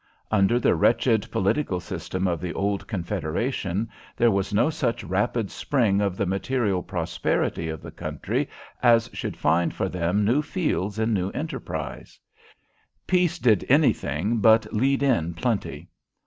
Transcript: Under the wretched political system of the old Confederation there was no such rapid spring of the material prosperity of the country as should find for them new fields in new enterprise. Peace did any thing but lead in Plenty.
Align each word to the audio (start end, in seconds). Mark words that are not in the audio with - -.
Under 0.31 0.59
the 0.59 0.73
wretched 0.73 1.29
political 1.29 1.79
system 1.79 2.27
of 2.27 2.41
the 2.41 2.53
old 2.53 2.87
Confederation 2.87 3.87
there 4.17 4.31
was 4.31 4.51
no 4.51 4.71
such 4.71 5.03
rapid 5.03 5.51
spring 5.51 6.01
of 6.01 6.17
the 6.17 6.25
material 6.25 6.81
prosperity 6.81 7.69
of 7.69 7.83
the 7.83 7.91
country 7.91 8.49
as 8.81 9.11
should 9.13 9.37
find 9.37 9.75
for 9.75 9.87
them 9.89 10.25
new 10.25 10.41
fields 10.41 10.97
in 10.97 11.13
new 11.13 11.29
enterprise. 11.33 12.19
Peace 13.05 13.37
did 13.37 13.63
any 13.69 13.93
thing 13.93 14.37
but 14.37 14.73
lead 14.73 15.03
in 15.03 15.35
Plenty. 15.35 15.87